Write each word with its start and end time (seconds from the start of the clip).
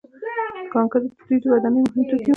کانکریټ 0.73 1.11
د 1.17 1.21
دوی 1.27 1.37
د 1.43 1.45
ودانیو 1.53 1.83
مهم 1.87 2.03
توکي 2.09 2.27
وو. 2.27 2.29